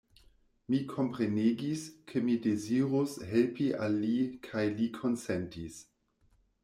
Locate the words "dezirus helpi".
2.45-3.69